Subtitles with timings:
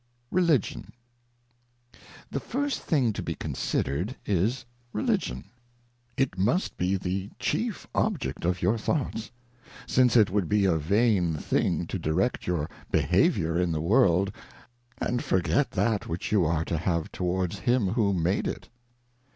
[0.31, 0.93] RELIGION.
[2.31, 5.51] THe first thing to be considered, is Religion,
[6.17, 9.29] It must be the chief Object of your Thoughts,
[9.85, 14.31] since it would be a vain thing to direct your Behaviour in the World,
[14.97, 18.69] and forget that which you are to have towards him who made it.